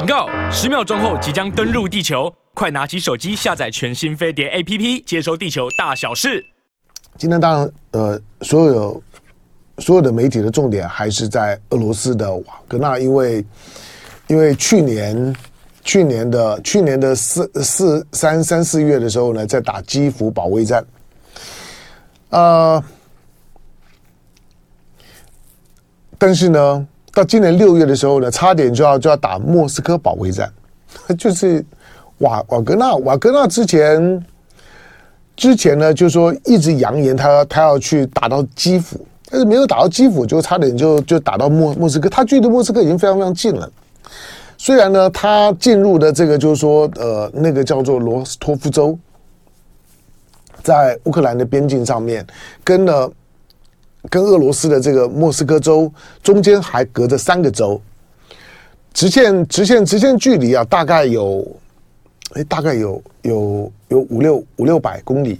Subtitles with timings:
[0.00, 0.26] 警告！
[0.50, 6.42] 十秒钟后即将登陆地球，快拿起手机下载全新飞碟 APP，接收地球大小事。
[7.18, 9.02] 今天当然，呃，所有
[9.76, 13.44] 所有的媒体的重点还是在俄罗斯的瓦格纳，因为
[14.28, 15.36] 因为去年
[15.84, 20.82] 去年的去年的四四三三四月的时候呢，在打基辅保卫战，
[22.30, 22.82] 呃。
[26.16, 30.50] 但是呢，到今年六月的时候呢，差点就要就要打莫斯科保卫战，
[31.18, 31.64] 就是
[32.18, 34.26] 瓦瓦格纳瓦格纳之前
[35.34, 43.68] 之前呢，就是说一直扬言他他要去打到基辅，但是没有打到基辅，就差点就就打到莫莫斯科，他距离莫斯科已经非常非常近了。
[44.56, 48.96] 虽然呢，他进入的这个就是说呃那个叫做罗斯托夫州，
[50.62, 52.24] 在乌克兰的边境上面
[52.62, 53.10] 跟了。
[54.08, 57.80] 跟俄罗斯的这个莫斯科州中间还隔着三个州，
[58.94, 61.46] 直线直线直线距离啊，大概有，
[62.32, 65.38] 哎，大概有有有五六五六百公里。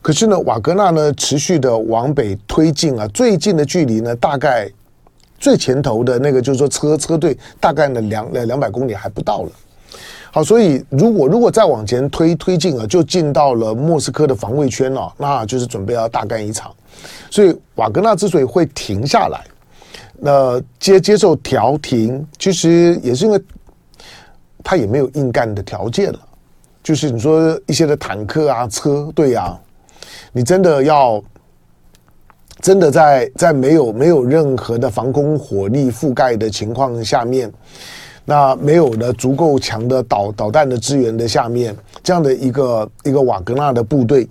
[0.00, 4.70] 可是呢，瓦格纳呢持续的往北推进啊，最近的距离呢，大概
[5.38, 9.50] 最前头的那个就是说车车队大概呢两两百公里还不到了。
[10.30, 16.70] 好，所以如果如果再往前推推进啊，就进到了莫斯科的防卫圈了，那就是准备要大干一场。
[17.30, 19.44] 所以瓦格纳之所以会停下来，
[20.18, 23.40] 那接接受调停，其实也是因为
[24.62, 26.18] 他也没有硬干的条件了。
[26.82, 29.58] 就是你说一些的坦克啊、车队啊，
[30.32, 31.22] 你真的要
[32.60, 37.52] 真的在在没有没有任何的防空火力覆盖的情况下面，
[38.30, 44.28] 那没有了足够强的导导弹的支援的下面，这样的一个一个瓦格纳的部队，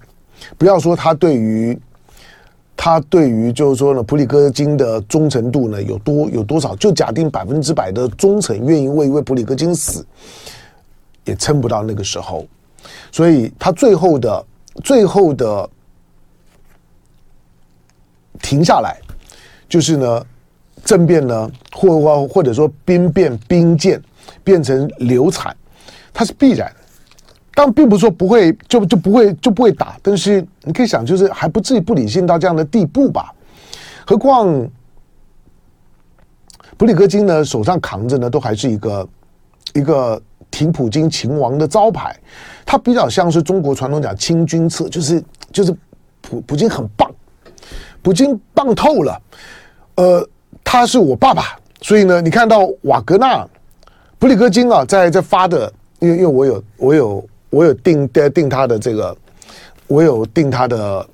[0.56, 1.76] 不要说他对于
[2.76, 6.76] 他对于就是说呢，普里戈金的忠诚度呢有多有多少？
[6.76, 10.06] 就假定百分之百的忠诚，愿意为为普里戈金死，
[11.26, 12.45] 也撑不到那个时候。
[13.11, 14.45] 所以他最后的
[14.84, 15.67] 最后的
[18.43, 18.95] 停下来，
[19.67, 20.23] 就是呢，
[20.87, 24.02] 政变呢，或或或者说兵变兵谏
[24.42, 25.53] 变成流产，
[26.14, 26.71] 它是必然。
[27.53, 33.33] 但并不是说不会就就不会就不会打，但是你可以想，就是还不至于不理性到这样的地步吧？
[34.05, 34.48] 何况
[36.77, 39.09] 普里戈金呢，手上扛着呢，都还是一个
[39.73, 42.15] 一个挺普京秦王的招牌，
[42.65, 45.21] 他比较像是中国传统讲清君侧，就是
[45.52, 45.75] 就是
[46.21, 47.11] 普普京很棒，
[48.04, 49.21] 普京棒透了，
[49.95, 50.30] 呃，
[50.70, 53.48] 他是我爸爸，所以呢，你看到瓦格纳
[54.20, 57.30] 普里戈金啊，在在发的，因为因为我有我有。
[57.50, 59.17] 我有订订他的这个，
[59.88, 61.08] 我有订他的，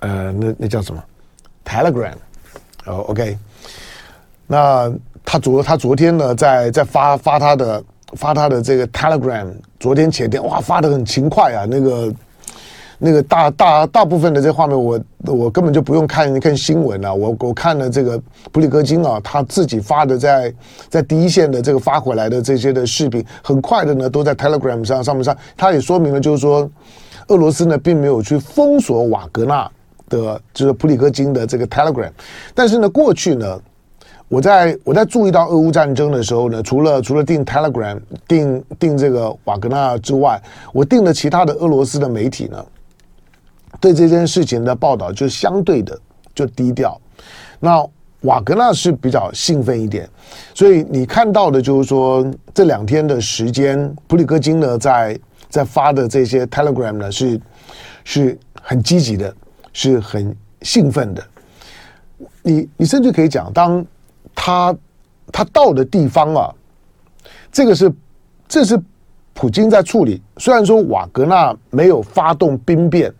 [0.00, 1.02] 呃，那那叫什么
[1.64, 2.12] ？Telegram，
[2.84, 3.38] 哦，OK。
[4.46, 4.92] 那
[5.24, 9.46] 他昨他昨天呢，在在发发他的发他的这个 Telegram，
[9.80, 12.12] 昨天前天哇，发的很勤快啊，那个。
[13.00, 18.20] 那个大大大部分的这画面我，我根本就不用看看新闻了，我我看了这个
[18.50, 20.52] 普里戈金啊，他自己发的在
[20.88, 26.68] 在第一线的这个发回来的这些的视频，很快的呢都在 Telegram 上上面上，他也说明了就是说，
[27.28, 29.70] 俄罗斯呢并没有去封锁瓦格纳
[30.08, 32.10] 的，就是普里戈金的这个 Telegram，
[32.52, 33.60] 但是呢过去呢，
[34.26, 40.42] 我在我在注意到俄乌战争的时候呢，除了除了订 Telegram 订订这个瓦格纳之外，
[40.72, 42.64] 我订了其他的俄罗斯的媒体呢。
[43.80, 45.98] 对这件事情的报道就相对的
[46.34, 47.00] 就低调，
[47.60, 47.84] 那
[48.22, 50.08] 瓦格纳是比较兴奋一点，
[50.54, 55.18] 所以你看到的就是说这两天的时间，普里戈金呢在
[55.48, 57.40] 在发的这些 Telegram 呢是
[58.02, 59.32] 是很积极的，
[59.72, 61.22] 是很兴奋的。
[62.42, 63.84] 你你甚至可以讲，当
[64.34, 64.74] 他
[65.30, 66.52] 他到的地方啊，
[67.52, 67.92] 这个是
[68.48, 68.80] 这是
[69.34, 73.12] 普京在处理，虽然说瓦格纳没有发动兵变。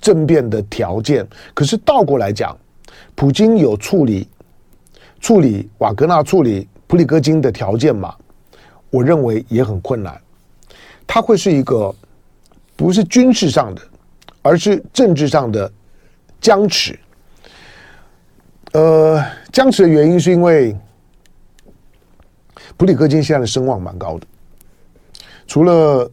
[0.00, 2.56] 政变的条件，可是倒过来讲，
[3.14, 4.28] 普京有处理
[5.20, 8.14] 处理瓦格纳、处理普里戈金的条件吗？
[8.90, 10.20] 我认为也很困难。
[11.06, 11.94] 他会是一个
[12.76, 13.82] 不是军事上的，
[14.42, 15.70] 而是政治上的
[16.40, 16.98] 僵持。
[18.72, 20.76] 呃，僵持的原因是因为
[22.76, 24.26] 普里戈金现在的声望蛮高的，
[25.46, 26.10] 除了。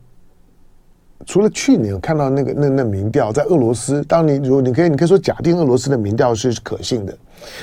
[1.26, 7.18] 除了去年我看到那个那那民调，在俄罗斯，当你如果你可以你可以说假定俄罗斯的民调是可信的，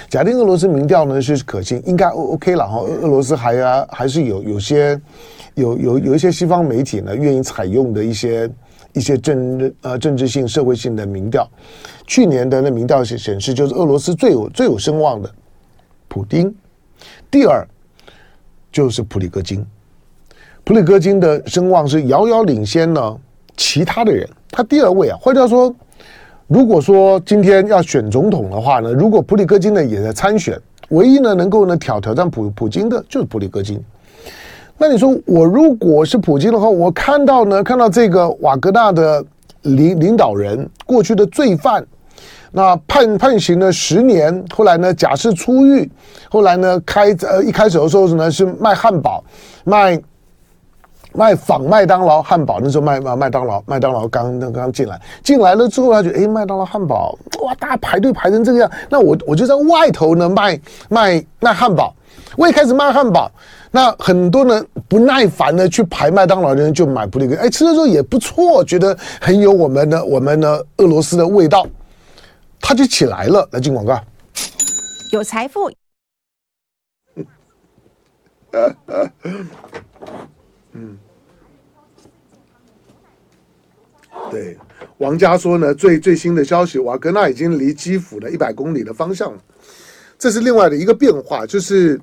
[0.09, 2.81] 假定俄罗斯民调呢是可信，应该 OK 了哈。
[2.81, 5.01] 俄罗斯还啊还是有有些
[5.55, 8.51] 有有有一些西方媒体呢愿意采用的一些
[8.93, 11.49] 一些政呃政治性社会性的民调。
[12.07, 15.31] 去年的那民调显显示，就是俄罗斯最有最有声望的
[16.09, 16.55] 普丁，
[17.31, 17.67] 第二
[18.73, 19.65] 就是普里戈金。
[20.65, 23.19] 普里戈金的声望是遥遥领先呢
[23.59, 25.19] 其他的人，他第二位啊。
[25.21, 25.75] 换句话说，
[26.47, 30.59] 如果说今天要选总统的话呢，如果普里戈金呢也在参选，
[30.89, 33.79] 唯一呢能够呢挑挑战普普京的就是普里戈金。
[34.79, 39.23] 那你说我如果是普京的话，我看到呢看到这个瓦格纳的
[39.63, 41.85] 领领导人过去的罪犯。
[42.51, 45.91] 那判判刑了十年，后来呢假释出狱，
[46.31, 49.23] 后来呢开呃一开始的时候呢是卖汉堡，
[49.65, 50.01] 卖
[51.13, 61.95] 卖仿麦当劳汉堡，那时候卖卖麦当劳麦当劳刚刚进来，进来了之后他觉得哎麦当劳汉堡哇大家排队排成这个样，那我我就在外头呢卖卖卖汉堡，
[62.37, 63.31] 我也开始卖汉堡，
[63.71, 71.67] 那很多人不耐烦的去排麦当劳的人就买普里戈，哎吃的时候也不错，觉得很有我们的我们的俄罗斯的味道。
[72.61, 73.99] 他就起来了，来进广告。
[75.13, 75.71] 有财富。
[80.73, 80.99] 嗯，
[84.31, 84.57] 对，
[84.99, 89.39] 王家说呢，最最新的消息，瓦格纳已经离基辅的一百公里的方向了。
[90.19, 92.01] 这是另外的一个变化，就是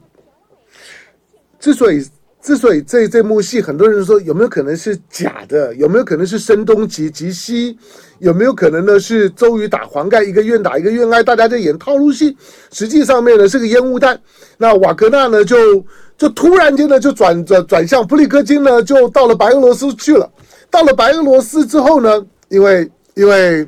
[1.59, 2.05] 之所以。
[2.41, 5.73] 之所以这这幕戏，很多人说有没有可能是假的？
[5.77, 7.75] 有没有可能是声东击击西？
[8.19, 12.37] 有没有可能呢是周瑜打黄盖，一个愿打一个愿挨，大家在演套路戏？
[12.71, 14.21] 实际上面呢是个烟雾弹。
[14.59, 15.83] 那瓦格纳呢就
[16.17, 20.29] 就突然间呢就转转转向普里戈金呢就到了白俄罗斯去了。
[20.69, 23.67] 到了白俄罗斯之后呢，因为因为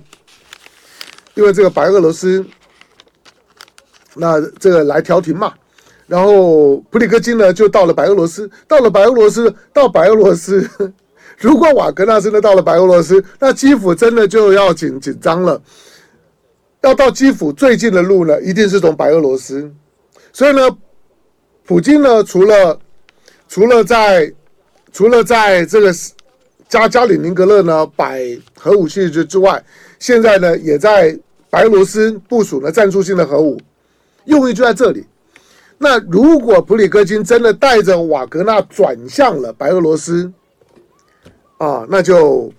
[1.35, 2.45] 因为这个白俄罗斯，
[4.15, 5.53] 那这个来调停嘛。
[6.07, 10.67] 然后普里戈金呢就到了白俄罗斯，到了白俄罗斯，到白俄罗斯。
[11.37, 15.61] 如果瓦格纳真的到了白俄罗斯，那基辅真的就要紧紧张了。
[16.81, 19.69] 要到基辅最近的路呢，一定是从白俄罗斯。
[20.31, 20.61] 所以呢，
[21.67, 22.79] 普京呢，除了
[23.49, 24.33] 除了在
[24.93, 25.93] 除了在这个
[26.69, 28.25] 加加里宁格勒呢摆
[28.57, 29.61] 核武器之之外，
[29.99, 31.19] 现在呢也在
[31.49, 33.59] 白俄罗斯部署了战术性的核武，
[34.23, 35.05] 用意就在这里。
[35.77, 40.31] 那如果普里戈金真的带着瓦格纳转向了白俄罗斯，
[41.57, 42.49] 啊，那就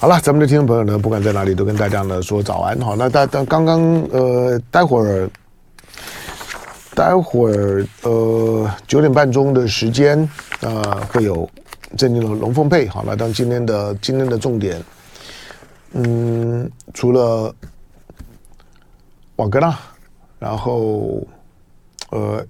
[0.00, 0.20] 好了。
[0.20, 2.78] 咱们的听众朋友呢，不管在哪里，都跟大家呢说早安。
[2.80, 3.80] 好，那大刚刚刚
[4.12, 5.28] 呃，待会儿
[6.94, 10.28] 待会儿呃九点半钟的时间，
[10.60, 11.50] 呃，会有
[11.96, 12.86] 震惊的龙凤配。
[12.86, 14.80] 好了，当今天的今天的重点。
[15.94, 17.52] 嗯，除了
[19.34, 19.76] 瓦格纳，
[20.38, 21.26] 然后
[22.10, 22.46] 呃，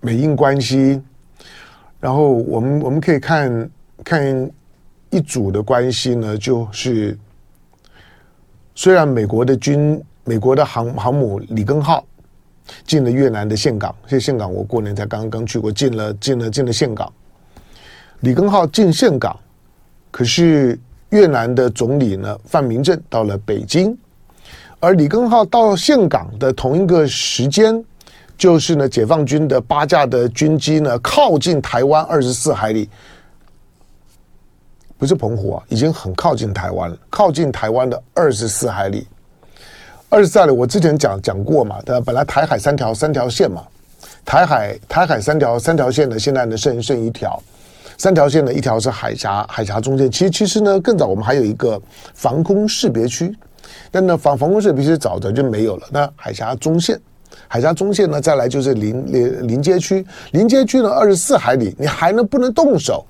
[0.00, 1.00] 美印关系，
[2.00, 3.70] 然后我们我们可以看
[4.02, 4.50] 看
[5.16, 7.18] 一组的关系呢，就是
[8.74, 12.04] 虽然美国的军，美国的航航母里根号
[12.84, 17.10] 进了越南的岘港，这岘港我过年才刚刚去过，进了进了进了岘港，
[18.20, 19.36] 里根号进岘港，
[20.10, 20.78] 可是。
[21.10, 23.96] 越南的总理呢，范明政到了北京，
[24.80, 27.82] 而里根号到岘港的同一个时间，
[28.36, 32.90] 就是呢，解放军的八架的军机呢，靠近台湾二十四海里，
[34.98, 39.06] 不是澎湖啊，已经很靠近台湾了，靠近台湾的二十四海里。
[40.08, 42.02] 二十四海里，我之前讲讲过嘛，对吧？
[42.06, 43.62] 本来台海三条三条线嘛，
[44.24, 47.42] 台海台海三条三条线呢，现在呢剩剩一条。
[47.98, 50.10] 三条线呢，一条是海峡，海峡中线。
[50.10, 51.80] 其实其实呢，更早我们还有一个
[52.14, 53.34] 防空识别区，
[53.90, 55.88] 但呢防防空识别区早早就没有了。
[55.90, 57.00] 那海峡中线，
[57.48, 63.04] 海峡中线呢，再来就是临临临街区，临街区呢二十四海里，你还能不能动手？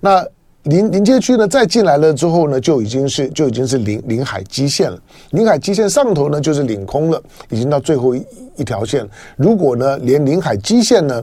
[0.00, 0.26] 那
[0.64, 4.98] 临临街区呢再进来了之后呢，就已经是就已经是临临海基线了。
[5.30, 8.24] 临海基线上头呢就是领空了，已经到最后一
[8.56, 9.06] 一条线。
[9.36, 11.22] 如果呢连临海基线呢，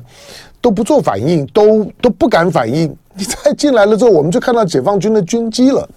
[0.60, 2.94] 都不做反应，都都不敢反应。
[3.16, 5.88] 你再进来了之后，我们就看到解放军的军机了。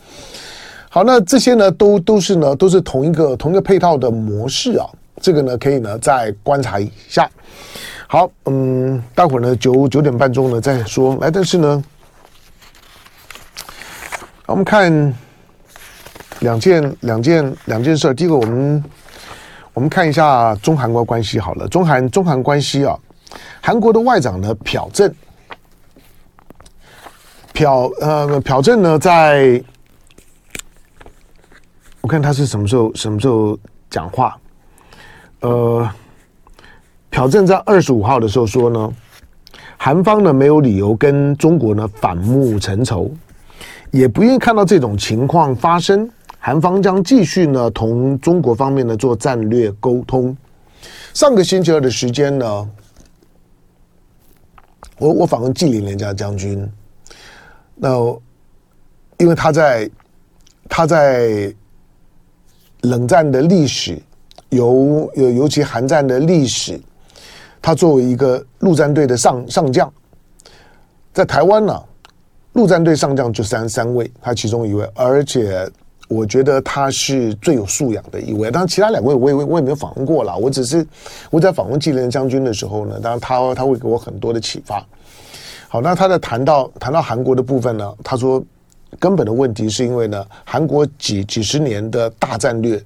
[0.88, 4.87] 好，那这些呢，都都是呢，都是同一个同一个配套的模式啊。
[5.20, 7.30] 这个呢，可以呢再观察一下。
[8.08, 11.16] 好，嗯，待会儿呢九九点半钟呢再说。
[11.20, 11.84] 来，但是呢，
[14.46, 15.14] 我们看
[16.40, 18.12] 两件两件两件事。
[18.12, 18.84] 第一个，我们
[19.72, 21.68] 我们看一下中韩国关系好了。
[21.68, 22.99] 中韩中韩关系啊。
[23.62, 25.14] 韩国的外长呢，朴正，
[27.54, 29.62] 朴呃朴正呢，在
[32.02, 33.58] 我看他是什么时候什么时候
[33.88, 34.37] 讲话，
[35.40, 35.88] 呃，
[37.08, 38.92] 朴正在二十五号的时候说呢，
[39.78, 43.11] 韩方呢没有理由跟中国呢反目成仇，
[43.92, 50.37] 也不愿意看到这种情况发生，韩方将继续呢同中国方面呢做战略沟通。
[51.12, 52.70] 上个星期二的时间呢，
[54.99, 56.66] 我我访问季林连家将军，
[57.75, 57.90] 那
[59.18, 59.90] 因为他在
[60.70, 61.54] 他在
[62.80, 64.00] 冷战的历史，
[64.49, 66.80] 尤尤尤其韩战的历史，
[67.61, 69.92] 他作为一个陆战队的上上将，
[71.12, 71.80] 在台湾呢，
[72.52, 75.71] 陆战队上将就三三位，他其中一位，而且。
[76.09, 80.37] 我觉得他是最有素养的一位，当然其他两位我也我也没有访问过了。
[80.37, 80.87] 我只是
[81.30, 84.85] 我在访问季连将军的时候呢，当然他他会给我很多的启发。
[85.68, 88.44] 好，那他在谈到谈到韩国的部分呢，他说
[88.99, 92.78] 根本的问题是因为呢，韩国几几十年的大战略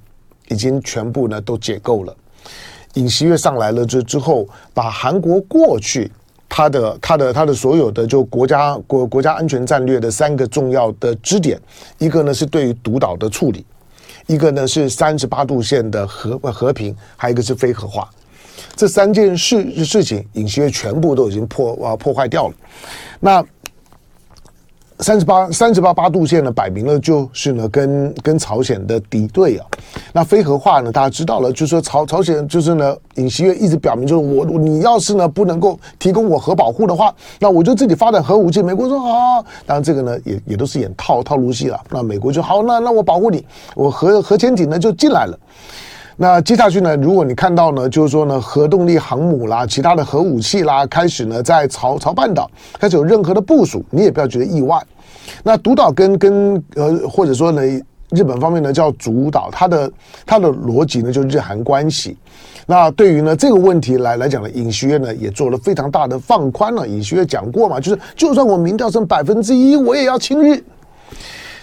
[0.47, 2.17] 已经全部呢都解构了。
[2.95, 6.13] 尹锡悦上来了之之后，把韩国过去。
[6.49, 11.61] 它的它的它的所有的就国家国国家安全战略的三个重要的支点，
[11.99, 13.65] 一个呢是对于独岛的处理，
[14.27, 18.09] 一个呢是三十八度线的和和平，还有一个是非核化，
[18.75, 22.55] 这三件事事情，尹锡悦全部都已经破啊破坏掉了，
[23.21, 23.45] 那。
[25.01, 29.67] 三十八三十八八度线呢，摆明了就是呢，跟跟朝鲜的敌对啊。
[30.13, 38.63] 那非核化呢，大家知道了，就是说朝朝鲜就是呢，尹锡悦一直表明，就是我你要是呢不能够提供我核保护的话，那我就自己发展核武器。
[38.63, 41.79] 美国说好，当然这个呢也也都是演套套路戏了。
[41.91, 45.39] 那美国就好，那那我保护你，我核核潜艇呢就进来了。
[46.19, 54.83] 那接下去呢，如果你看到呢，就是说呢，核动力航母啦，其他的核武器啦，开始呢在朝朝半岛开始有任何的部署，你也不要觉得意外。
[55.43, 57.61] 那独岛跟跟呃，或者说呢，
[58.11, 59.93] 日本方面呢叫主岛，它的
[60.25, 62.17] 它的逻辑呢就是日韩关系。
[62.65, 66.89] 那对于呢这个问题来来讲呢，尹锡悦呢也做了非常大的放宽了。
[66.89, 70.65] 尹锡悦讲过嘛，就是就算我民调剩百分之一，我也要亲日。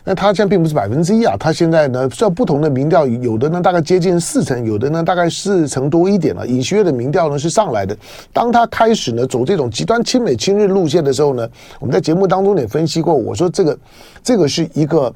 [0.05, 6.45] 那他现在并不是百分之一啊，他现在呢，虽然不同的民调，有的呢大概接近四成，有的呢大概四成多一点了。
[6.45, 7.95] 尹锡悦的民调呢是上来的。
[8.33, 11.47] 当他开始呢走这种极端亲美亲日路线的时候呢，
[11.79, 13.79] 我们在节目当中也分析过，我说这个
[14.21, 15.13] 这个是一个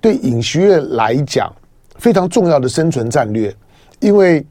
[0.00, 1.52] 对尹锡悦来讲
[1.94, 3.54] 非常重要的生存战略，
[4.00, 4.44] 因为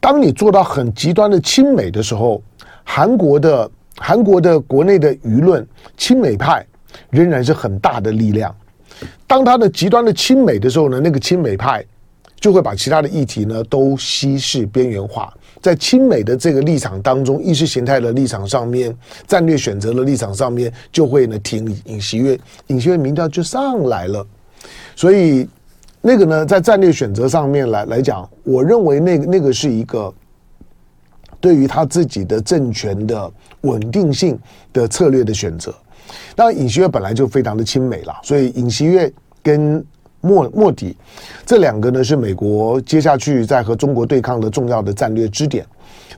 [0.00, 2.42] 当你做到很极端的亲美的时候，
[2.84, 6.62] 韩国的韩国的国内的舆论亲美派。
[7.10, 8.54] 仍然是很大的力量。
[9.26, 11.84] 当他的极端的亲美的时候呢，那个亲美派
[12.36, 15.32] 就会把其他的议题呢都稀释边缘化。
[15.60, 18.94] 在亲美的这个立场当中，意识形态的立场上面，
[19.26, 24.24] 战略选择的立场上面，就会呢挺尹锡悦，尹锡悦民调就上来了。
[24.94, 25.48] 所以
[26.02, 30.12] 那个呢，在战略选择上面来来讲，我认为那个那个是一个
[31.40, 33.32] 对于他自己的政权的
[33.62, 34.38] 稳定性
[34.72, 35.74] 的策略的选择。
[36.36, 39.84] 那，尹锡悦本来就非常的亲美了，所以尹锡悦跟
[40.20, 40.96] 莫莫迪
[41.44, 45.66] 这两个呢，是美国接下去在和中国对抗的重要的战略支点。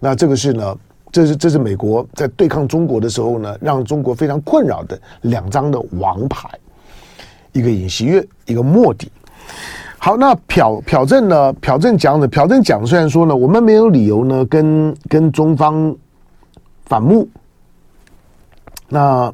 [0.00, 0.76] 那这个是呢，
[1.10, 6.48] 这是这是美国在对抗中国的时候呢，让中国非常困扰的两张的王牌，
[7.52, 9.10] 一个尹锡悦，一个莫迪。
[9.98, 11.52] 好，那朴朴正呢？
[11.54, 15.94] 朴正讲的，朴正讲虽然说呢，我们没有理由呢跟跟中方
[16.84, 17.28] 反目。
[18.88, 19.32] 那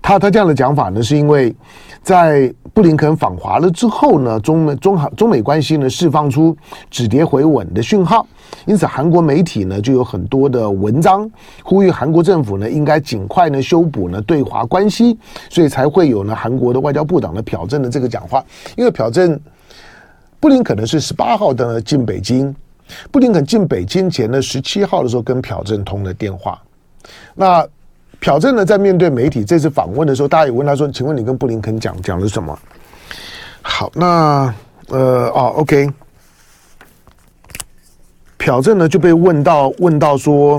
[0.00, 1.54] 他他这样的讲法呢，是因为
[2.02, 6.56] 在布林肯访华了之后呢，中美中韩中美关系呢释放出
[6.90, 8.26] 止跌回稳的讯号，
[8.66, 11.30] 因此韩国媒体呢就有很多的文章
[11.62, 15.18] 呼吁韩国政府呢应该尽快呢修补呢对华关系，
[15.50, 18.42] 所以才会有呢韩国的外交部长的朴正的这个讲话。
[18.74, 19.38] 因为朴正
[20.40, 22.54] 布林肯呢是十八号的进北京，
[23.10, 26.58] 布林肯进北京前呢十七号的时候跟朴正通了电话，
[27.34, 27.66] 那。
[28.24, 32.58] 朴正呢，在面对媒体这次访问的时候，大家也问他说：“请问你跟布林肯讲讲了什么？”
[33.60, 34.54] 好，那
[34.88, 35.90] 呃，哦，OK，
[38.38, 40.58] 朴正呢就被问到问到说：“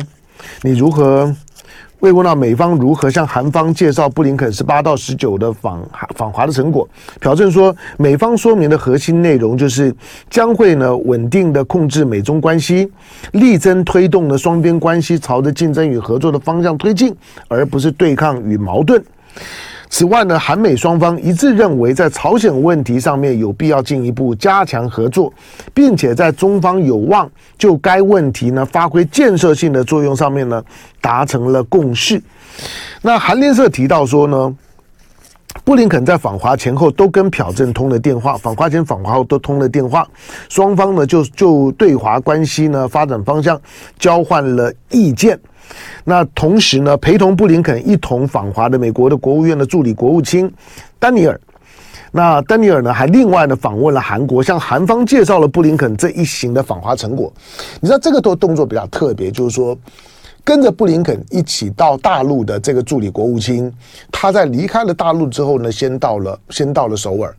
[0.62, 1.36] 你如何？”
[2.06, 5.84] 被问到美方如何向韩方介绍布林肯十八到十九的访
[6.16, 6.88] 访华的成果，
[7.20, 9.92] 朴正说，美方说明的核心内容就是
[10.30, 12.88] 将会呢稳定的控制美中关系，
[13.32, 17.12] 力争推动的双边关系朝着竞争与合作的方向推进，
[17.48, 19.04] 而不是对抗与矛盾。
[19.90, 25.32] 此外呢，韩美双方一致认为，在朝鲜问题上面有必要进一步加强合作，
[25.74, 30.62] 并且在中方有望就该问题呢发挥建设性的作用上面呢
[31.00, 32.22] 达成了共识。
[33.02, 34.56] 那韩联社提到说呢，
[35.64, 40.06] 布林肯在访华前后都跟朴正通了电话，访华前访华后都通了电话，
[40.50, 43.60] 双方呢就就对华关系呢发展方向
[43.98, 45.40] 交换了意见。
[46.04, 50.52] 那同时呢，陪同布林肯一同访华的美国的国务院的助理国务卿
[51.00, 51.40] 丹尼尔，
[52.12, 57.32] 那丹尼尔呢，还另外呢访问了韩国，向韩方介绍了布林肯这一行的访华成果。
[57.82, 59.78] 你知道这个动动作比较特别，就是说
[60.44, 63.74] 跟着布林肯一起到大陆的这个助理国务卿，
[64.12, 67.36] 他在离开了大陆之后呢，先到了先到了首尔，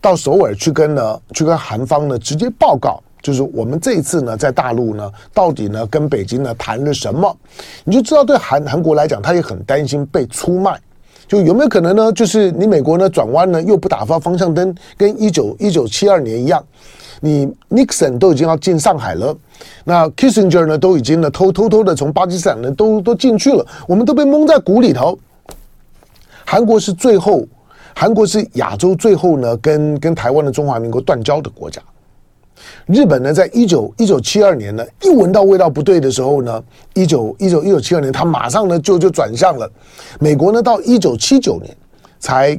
[0.00, 7.36] 到首尔去跟呢去跟韩方呢直接报告，就是我们这一次呢在大陆呢到底呢跟北京呢谈了什么，
[7.84, 10.78] 你就知道对韩韩国来讲，他也很担心被出卖。
[11.26, 12.10] 就有没有可能呢？
[12.10, 16.64] 就是你美国呢转弯呢又不打发方向灯，跟一九一九七二年一样，
[17.20, 19.36] 你 Nixon 都已经要进上海了，
[19.84, 25.18] 那 Kissinger 呢都已经呢偷偷偷的从巴基斯坦呢都都进去了，我们都被蒙在鼓里头。
[26.46, 27.46] 韩国是最后，
[27.94, 31.82] 韩国是亚洲最后呢跟跟台湾的中华民国断交的国家。
[32.86, 36.62] 日本呢，在一九一九七二年呢，一闻到味道不对的时候呢，
[36.94, 39.70] 一九一九一九七二年，他马上呢就就转向了。
[40.18, 41.76] 美国呢，到一九七九年
[42.18, 42.58] 才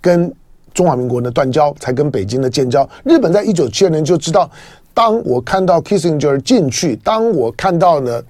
[0.00, 0.32] 跟
[0.72, 2.88] 中华民国呢断交，才跟北京呢建交。
[3.04, 4.50] 日本在一九七二年就知道，
[4.92, 8.22] 当我看到 Kissinger 进去，当我看到呢，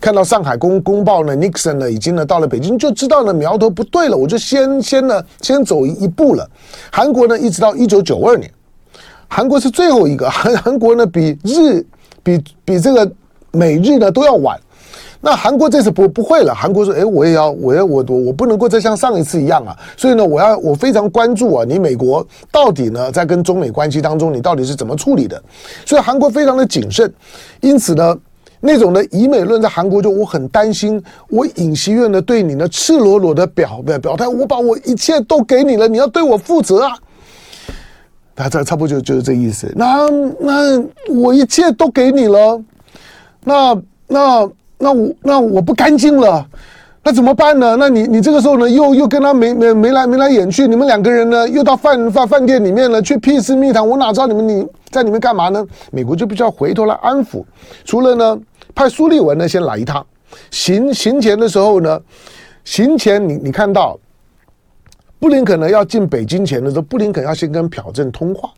[0.00, 6.48] 看到上海公公报呢，Nixon 呢已经呢到了北京，就知道呢苗头不对了，我就先先呢先走一步了。
[6.90, 8.50] 韩国呢，一直到一九九二年。
[9.34, 11.82] 韩国是最后一个，韩 韩国呢比日
[12.22, 13.10] 比比这个
[13.50, 14.60] 美日呢都要晚。
[15.22, 19.74] 那韩国这次不不会了，韩国说：“哎，我也要，我要，我我我不能够再像上一次一样啊！
[19.96, 25.42] 所以呢，我要我非常关注啊，你美国到底呢在跟中美关系当中，你到底是怎么处理的？
[25.86, 27.10] 所以韩国非常的谨慎。
[27.60, 28.14] 因此呢，
[28.60, 36.94] 那种的以美论在韩国就我很担心，我尹锡悦呢对你呢赤裸裸的表表表态，我把我一切都给你了，你要对我负责啊！”
[38.42, 39.72] 他这差不多就就是这意思。
[39.76, 40.08] 那
[40.40, 40.84] 那
[41.14, 42.60] 我一切都给你了，
[43.44, 43.74] 那
[44.08, 46.44] 那那我那我不干净了，
[47.04, 47.76] 那怎么办呢？
[47.78, 55.64] 那你你这个时候呢，又又跟他眉眉眉来眉来眼去，你们两个人呢，又到饭饭饭店里面呢去屁事密谈，我哪知道你们你在里面干嘛呢？
[55.90, 57.44] 美国就必须要回头来安抚。
[57.84, 58.38] 除了呢，
[58.74, 60.04] 派苏利文呢先来一趟，
[60.50, 62.00] 行行前的时候呢，
[62.64, 63.98] 行前你你看到。
[65.22, 68.52] 布林肯呢要进北京前的时候，布林肯要先跟朴正通话，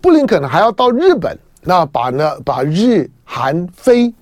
[0.00, 4.14] 布林肯还要到日本，那把呢把日韩菲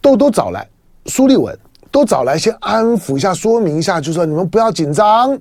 [0.00, 0.68] 都都找来，
[1.06, 1.56] 苏利文
[1.92, 5.38] 都找来，先安抚一下，说明一下，就说你们不要紧张。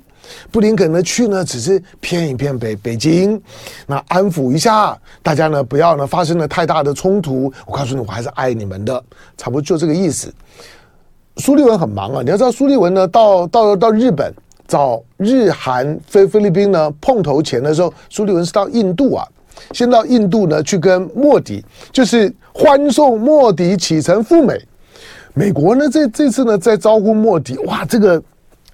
[0.52, 3.42] 布林肯呢去呢只是骗一骗北北京，
[3.88, 7.52] 那安抚一下大家呢，不要呢发生了太大的冲突。
[7.66, 9.04] 我告诉你，我还是爱你们的，
[9.36, 10.32] 差不多就这个意思。
[11.38, 14.34] 苏利文很忙啊，你要知道，苏利文呢到到到日本
[14.68, 19.26] 找日韩菲菲律宾呢碰头前的时候，苏利文是到印度啊，
[19.72, 24.60] 先到印度呢去跟莫迪，就是欢送莫迪启程赴美。
[25.34, 28.22] 美国呢这这次呢在招呼莫迪，哇，这个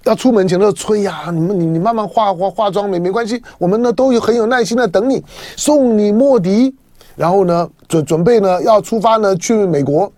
[0.04, 5.22] 要出门前都催呀，你们你你慢慢化化化妆没没关系，我们呢都有很有耐心的等你，
[5.56, 6.74] 送你莫迪，
[7.14, 10.10] 然后呢准准备呢要出发呢去美国。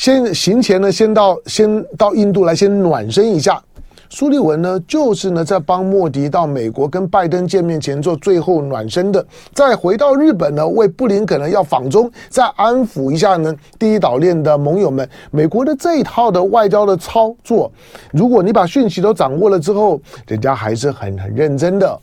[0.00, 3.62] 先行前呢，先到先到印度来先暖身一下。
[4.08, 9.22] 苏利文呢，就是呢在帮莫迪到美国跟拜登见面前做最后暖身的。
[9.52, 15.06] 再回到日本呢，为布林肯呢要访中，再安抚一下呢第一岛链的盟友们。
[15.30, 17.70] 美国的这一套的外交的操作，
[18.10, 22.00] 如果你把讯息都掌握了之后，人家还是很很认真的。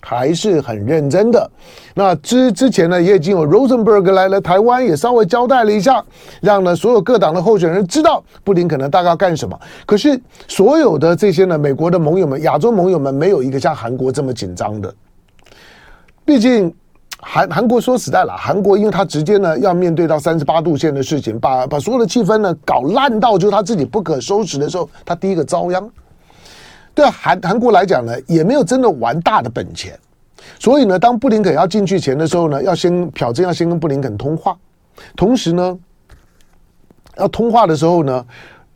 [0.00, 1.50] 还是很认真的。
[1.94, 6.04] 那之之前呢，也已经有 Rosenberg 来了台湾，也稍微交代了一下，
[6.40, 9.58] 让呢所有各党的候选人知道布林肯呢大概要干什么。
[9.84, 14.94] 可是所有的这些呢，美国的盟友们、亚洲盟友们，没有一个像韩国这么紧张的。
[16.24, 16.72] 毕竟
[17.20, 25.90] 韩韩国说实在了，韩国因为他直接呢要面对到三十八度线的事情，把把所有的气氛呢搞烂到就是他自己不可收拾的时候，他第一个遭殃。
[26.98, 29.96] 对韩韩国来讲呢，也没有真的玩大的本钱，
[30.58, 34.58] 所以呢，当布林肯要进去前的时候呢，要先朴正要先跟布林肯通话，
[35.14, 35.78] 同时呢，
[37.16, 38.26] 要通话的时候呢，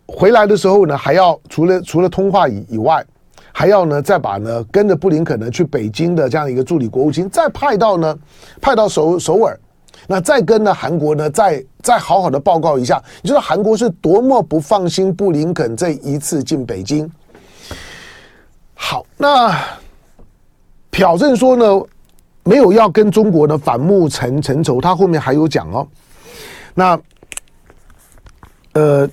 [0.06, 3.04] 回来的时候呢，还要除了除了通话以以外，
[3.52, 8.16] 还要呢再把呢跟着布林肯呢去北京的这样一个助理国务卿再派到呢
[8.60, 9.58] 派到首首尔，
[10.06, 17.10] 那再跟呢韩国呢再再好好的报告一下，你知道韩国是多么不放心布林肯这一次进北京。
[18.84, 19.56] 好，那
[20.90, 21.64] 朴正说呢，
[22.42, 25.86] 没有要跟中国的反目成成仇，他后面还有讲哦。
[26.74, 26.98] 那
[28.72, 29.08] 呃，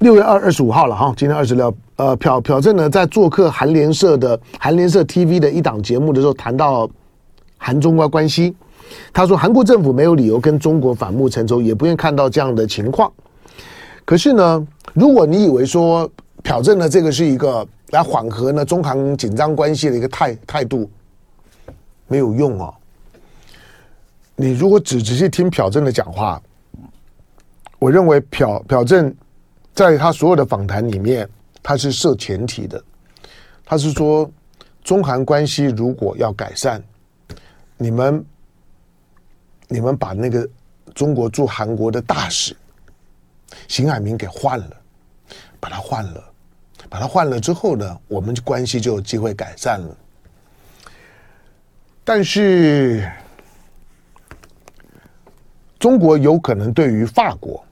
[0.00, 6.88] 六月二二十五号了哈，今天二十六，呃，朴朴正呢在做客韩联社的韩联社 TV 的一档节目的时候，谈到
[7.56, 8.54] 韩中关关系，
[9.14, 13.10] 他说韩国政府没有理由跟中国反目成仇，也不愿看到这样的情况。
[14.04, 16.08] 可是呢，如果你以为说
[16.42, 17.66] 朴正呢这个是一个。
[17.94, 20.90] 来缓和呢中韩紧张关系的一个态态度，
[22.08, 22.74] 没有用哦。
[24.34, 26.42] 你如果只仔细听朴正的讲话，
[27.78, 29.14] 我认为朴朴正
[29.72, 31.28] 在他所有的访谈里面，
[31.62, 32.82] 他是设前提的，
[33.64, 34.28] 他是说
[34.82, 36.82] 中韩关系如果要改善，
[37.76, 38.26] 你们
[39.68, 40.48] 你们把那个
[40.96, 42.56] 中国驻韩国的大使
[43.68, 44.76] 邢海明给换了，
[45.60, 46.33] 把他换了，
[46.94, 49.96] 把它换了之后呢，我们关系就有机会改善了。
[52.04, 53.10] 但是。
[55.76, 57.62] 中国有可能对于法国，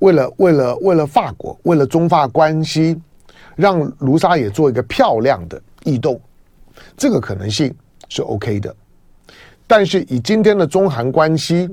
[0.00, 3.00] 为了为了为了法国，为了中法关系，
[3.54, 6.20] 让卢沙也做一个漂亮的异动，
[6.96, 7.72] 这个可能性
[8.08, 8.74] 是 OK 的。
[9.68, 11.70] 但是以今天的中韩关系，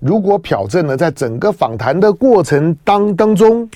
[0.00, 3.70] 如果朴正呢，在整个访谈的过程当当中，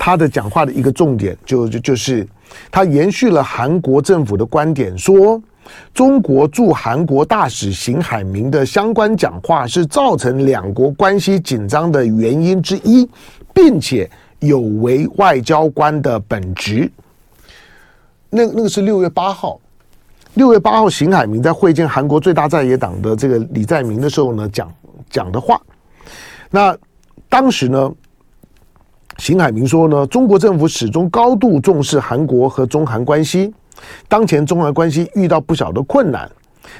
[0.00, 2.26] 他的讲话的一个重点就就就是
[2.70, 5.38] 他延续了韩国政府的观点，说。
[5.94, 13.08] 中国驻韩国大使邢海明的相关讲话是造成两国关系紧张的原因之一，
[13.54, 14.10] 并且
[14.40, 16.90] 有违外交官的本职。
[18.30, 19.60] 那那个是六月八号，
[20.34, 24.72] 六月八号，邢海明在会见韩国最大在野党的这个李在明的时候呢，讲
[25.08, 25.60] 讲的话。
[26.50, 26.76] 那
[27.28, 27.92] 当时呢，
[29.20, 33.52] 邢海明说呢，中国政府始终高度重视韩国和中韩关系。
[34.08, 36.26] 当前中韩关系遇到不小的困难，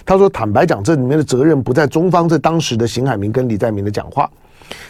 [0.06, 4.28] 他说：“坦白讲，这里面的责任不在中方。”在当时的邢海明跟李在明的讲话，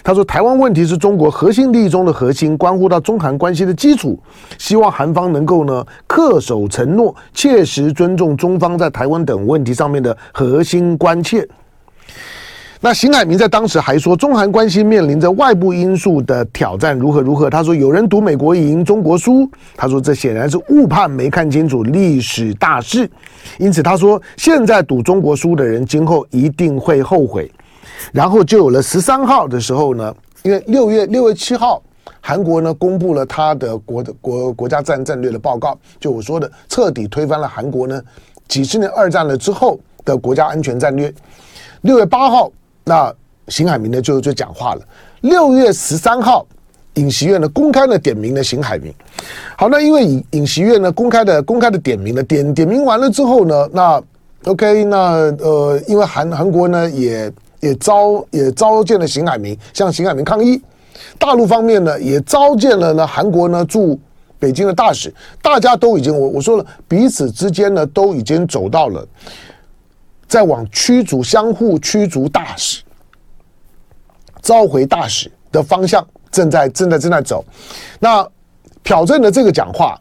[0.05, 4.17] 他说：“台湾问题是中国核心利益中的核心，关乎到中韩关系的基础。
[4.57, 11.45] 希望韩方能够呢恪守承诺，切实尊重中方在台湾等问题上面的核心关切。”
[12.83, 17.51] 那邢海明在当时还说，中韩关系面临着外部因素的挑战，如何如何？
[17.51, 23.07] 他说有人读美国赢中国输，他说这显然是误判，没看清楚历史大势。
[23.59, 27.53] 因此他说，现在赌中国输的人，今后一定会后悔。
[28.13, 31.83] 然后就有了十三号的时候呢，因为六月六月七号，
[32.23, 38.01] 韩国呢公布了他的国的国国家战战略的报告，就我说的，彻底推翻了韩国呢
[38.49, 41.13] 几十年二战了之后的国家安全战略。
[41.83, 42.51] 六月八号。
[42.91, 43.15] 那
[43.47, 44.83] 邢海明呢就就讲话了。
[45.21, 46.45] 六月十三号，
[46.95, 48.93] 尹锡悦呢公开的点名了邢海明。
[49.57, 54.03] 好，那因为尹尹锡悦呢公开的公开的点名了，点点名完了之后呢，那
[54.47, 54.99] OK，那
[55.39, 60.61] 呃，因为韩韩国呢也也召也召见了邢海明，向邢海明抗议。
[61.17, 63.97] 大陆方面呢也召见了呢韩国呢驻
[64.41, 69.07] 北京的大使，大家都已经我我说了，彼此之间呢都已经走到了。
[70.31, 72.85] 在往驱逐、相互驱逐大使、
[74.41, 77.45] 召回大使的方向，正在正在正在走。
[77.99, 78.25] 那
[78.85, 80.01] 朴正的这个讲话，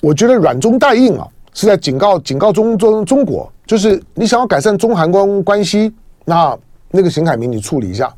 [0.00, 6.58] 我觉得软中带硬啊，是在警告警告中中中国，就是你想要改善中韩关关系，那
[6.90, 8.12] 那个邢海明你处理一下，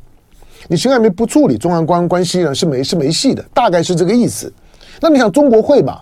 [0.67, 4.51] 你邢海明不处理中韩关关系呢，是没是没戏的，大概是这个意思。
[4.99, 6.01] 那你想中国会吗？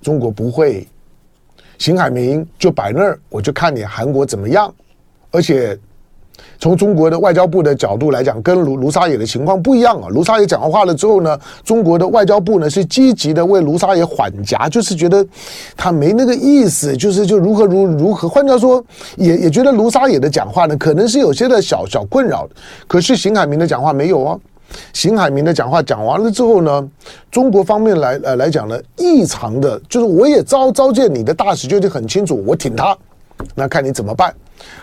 [0.00, 0.88] 中国不会。
[1.80, 4.72] 邢海明就摆那儿，我就看你韩国怎么样。
[5.30, 5.78] 而且
[6.58, 10.08] 从中国的外交部的角度来讲，跟卢卢沙野的情况不一样啊。
[10.10, 15.26] 卢沙野讲完话了之后呢，中国的外交部呢是积极的为卢沙野缓颊，就是觉得
[15.74, 18.28] 他没那个意思，就是就如何如如何。
[18.28, 18.84] 换句话说，
[19.16, 22.46] 也也觉得卢沙野的讲话呢，可能是有些的小小困扰。
[22.86, 24.38] 可是邢海明的讲话没有啊。
[24.92, 26.88] 邢海明的讲话讲完了之后呢，
[27.30, 32.96] 中国方面来呃来讲呢，异常的就是我也召召见你的大使，就已经很清楚，我挺他，
[33.54, 34.34] 那看你怎么办。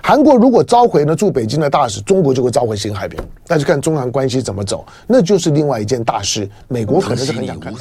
[0.02, 6.50] 韩国如果召回呢驻北京的大使，中国就会召回邢海明，但是看中韩关系怎么走，那就是另外一件大事。
[6.67, 7.80] 美国可能是很想看到。